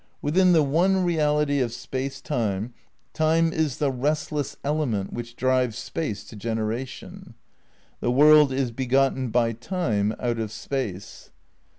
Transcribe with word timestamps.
Within 0.19 0.51
the 0.51 0.63
one 0.63 1.03
reality 1.05 1.59
of 1.59 1.71
Space 1.71 2.21
Time, 2.21 2.73
Time 3.13 3.53
is 3.53 3.77
the 3.77 3.91
"restless 3.91 4.57
element" 4.63 5.13
which 5.13 5.35
drives 5.35 5.77
Space 5.77 6.23
to 6.23 6.35
generation. 6.35 7.35
"The 7.99 8.09
world 8.09 8.51
is 8.51 8.71
begotten 8.71 9.27
by 9.29 9.51
Time 9.51 10.15
out 10.19 10.39
of 10.39 10.51
Space." 10.51 11.29